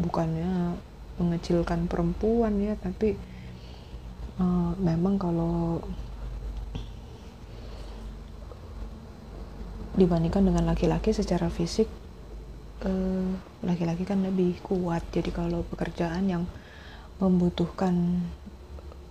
[0.00, 0.80] bukannya
[1.20, 3.20] mengecilkan perempuan ya tapi
[4.40, 5.84] uh, memang kalau
[10.00, 11.84] dibandingkan dengan laki-laki secara fisik
[12.86, 13.28] eh,
[13.60, 15.04] laki-laki kan lebih kuat.
[15.12, 16.44] Jadi kalau pekerjaan yang
[17.20, 18.24] membutuhkan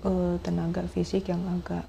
[0.01, 1.86] uh, tenaga fisik yang agak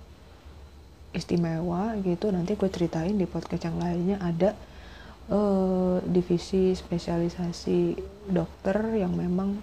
[1.17, 4.21] istimewa gitu nanti gue ceritain di podcast yang lainnya.
[4.21, 4.53] Ada
[5.33, 7.97] uh, divisi spesialisasi
[8.29, 9.57] dokter yang memang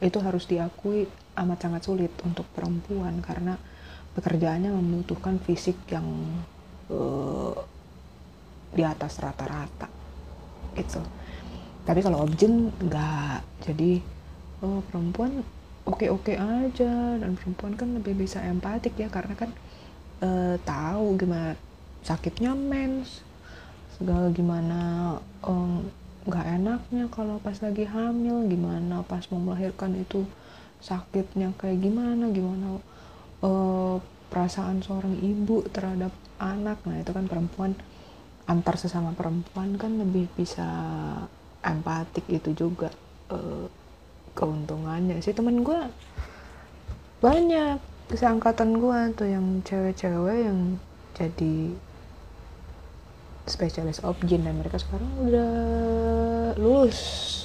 [0.00, 1.04] itu harus diakui
[1.36, 3.56] amat sangat sulit untuk perempuan karena
[4.12, 6.04] pekerjaannya membutuhkan fisik yang
[6.92, 7.56] uh,
[8.72, 9.88] di atas rata-rata.
[10.76, 11.00] Gitu.
[11.84, 13.64] Tapi kalau objin nggak.
[13.64, 14.00] Jadi
[14.64, 15.40] oh perempuan
[15.88, 17.16] oke-oke aja.
[17.16, 19.50] Dan perempuan kan lebih bisa empatik ya karena kan
[20.24, 21.56] uh, tahu gimana
[22.02, 23.22] sakitnya mens
[23.94, 24.80] segala gimana
[26.26, 30.26] nggak um, enaknya kalau pas lagi hamil gimana pas mau melahirkan itu
[30.82, 32.82] sakitnya kayak gimana gimana
[33.46, 33.96] uh,
[34.28, 36.10] perasaan seorang ibu terhadap
[36.42, 36.82] anak.
[36.88, 37.78] Nah itu kan perempuan
[38.50, 40.66] antar sesama perempuan kan lebih bisa
[41.62, 42.90] empatik itu juga
[43.30, 43.70] uh,
[44.34, 45.22] keuntungannya.
[45.22, 45.78] Sih temen gue
[47.22, 47.78] banyak
[48.10, 50.82] seangkatan gue tuh yang cewek-cewek yang
[51.14, 51.70] jadi
[53.46, 55.52] spesialis objin dan mereka sekarang udah
[56.58, 56.98] lulus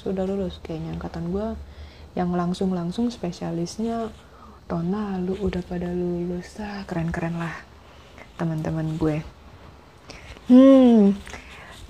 [0.08, 0.98] udah lulus kayaknya.
[0.98, 1.48] Angkatan gue
[2.18, 4.10] yang langsung langsung spesialisnya
[4.66, 6.58] tahun lalu udah pada lulus.
[6.58, 7.54] Ah keren keren lah
[8.42, 9.22] teman-teman gue.
[10.50, 11.14] Hmm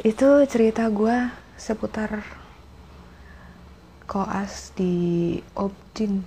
[0.04, 1.16] itu cerita gue
[1.58, 2.22] seputar
[4.06, 6.22] koas di objin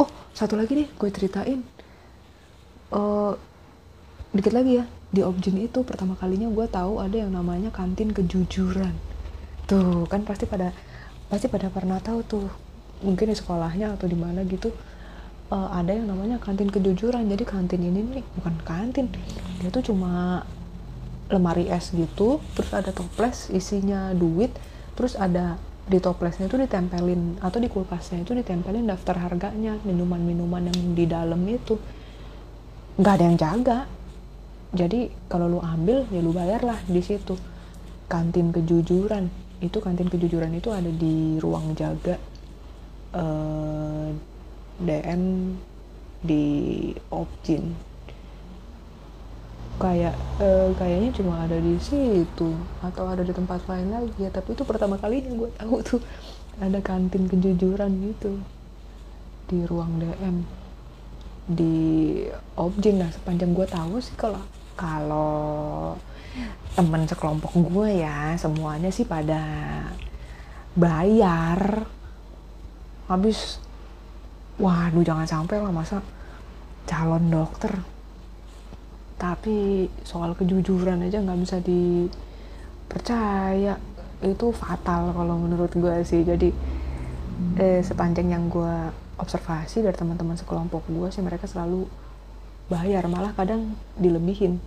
[0.00, 1.60] oh satu lagi nih gue ceritain.
[2.94, 3.34] Uh,
[4.30, 8.94] dikit lagi ya di objin itu pertama kalinya gue tahu ada yang namanya kantin kejujuran.
[9.68, 10.72] Tuh kan pasti pada
[11.28, 12.48] pasti pada pernah tahu tuh
[13.04, 14.72] mungkin di sekolahnya atau di mana gitu
[15.52, 17.28] uh, ada yang namanya kantin kejujuran.
[17.28, 19.12] Jadi kantin ini nih bukan kantin
[19.60, 20.42] dia tuh cuma
[21.32, 24.52] lemari es gitu terus ada toples isinya duit
[24.92, 30.96] terus ada di toplesnya itu ditempelin atau di kulkasnya itu ditempelin daftar harganya minuman-minuman yang
[30.96, 31.76] di dalam itu.
[32.96, 33.78] Nggak ada yang jaga.
[34.74, 37.36] Jadi kalau lu ambil ya lu bayar lah di situ.
[38.08, 39.28] Kantin kejujuran
[39.60, 42.16] itu kantin kejujuran itu ada di ruang jaga
[43.14, 44.08] uh, eh,
[44.82, 45.22] DM
[46.24, 46.44] di
[47.12, 47.94] Opjin
[49.74, 54.54] kayak uh, kayaknya cuma ada di situ atau ada di tempat lain lagi ya tapi
[54.54, 56.02] itu pertama kalinya gue tahu tuh.
[56.54, 58.38] Ada kantin kejujuran gitu
[59.50, 60.46] di ruang DM
[61.50, 61.74] di
[62.54, 64.38] Opjin lah sepanjang gue tahu sih kalau
[64.78, 65.94] kalau
[66.78, 69.42] temen sekelompok gue ya semuanya sih pada
[70.74, 71.86] bayar
[73.10, 73.60] habis
[74.56, 76.00] waduh jangan sampai lah masa
[76.88, 77.72] calon dokter.
[79.18, 81.56] Tapi soal kejujuran aja nggak bisa
[82.84, 83.76] dipercaya.
[84.24, 86.24] Itu fatal kalau menurut gue sih.
[86.24, 86.52] Jadi
[87.60, 91.86] eh, sepanjang yang gue observasi dari teman-teman sekelompok gue sih mereka selalu
[92.68, 93.06] bayar.
[93.08, 94.60] Malah kadang dilebihin.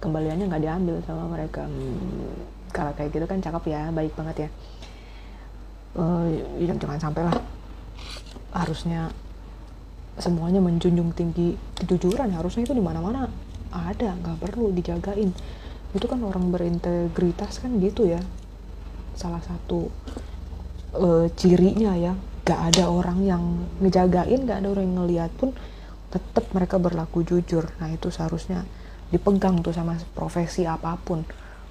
[0.00, 1.68] Kembaliannya nggak diambil sama mereka.
[1.68, 4.50] Hmm, kalau kayak gitu kan cakep ya baik banget ya
[5.96, 6.26] uh,
[6.60, 7.36] jangan sampai lah.
[8.50, 9.10] Harusnya
[10.20, 13.30] semuanya menjunjung tinggi kejujuran harusnya itu di mana-mana
[13.70, 15.30] ada nggak perlu dijagain.
[15.90, 18.20] Itu kan orang berintegritas kan gitu ya.
[19.14, 19.90] Salah satu
[20.94, 23.42] uh, cirinya ya gak ada orang yang
[23.78, 25.54] ngejagain gak ada orang yang ngeliat pun
[26.10, 27.70] tetap mereka berlaku jujur.
[27.78, 28.66] Nah itu seharusnya
[29.10, 31.22] dipegang tuh sama profesi apa pun.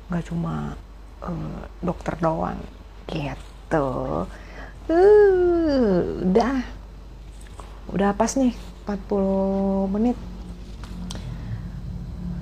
[0.08, 0.76] Nggak cuma
[1.24, 2.60] uh, dokter doang
[3.70, 4.26] gitu.
[4.90, 6.66] Uh, udah.
[7.94, 8.58] Udah pas nih
[8.90, 10.18] 40 menit.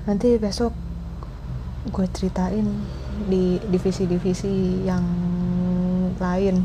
[0.08, 0.72] Nanti besok
[1.92, 2.64] gue ceritain
[3.28, 5.04] di divisi-divisi yang
[6.16, 6.64] lain.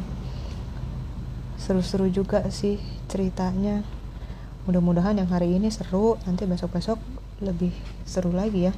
[1.59, 2.79] Seru-seru juga sih
[3.11, 3.83] ceritanya.
[4.63, 6.95] Mudah-mudahan yang hari ini seru nanti besok-besok
[7.43, 7.75] lebih
[8.07, 8.73] seru lagi ya.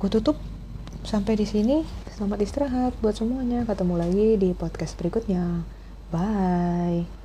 [0.00, 0.40] Gue tutup
[1.04, 1.84] sampai di sini
[2.14, 3.66] selamat istirahat buat semuanya.
[3.66, 5.66] Ketemu lagi di podcast berikutnya.
[6.14, 7.23] Bye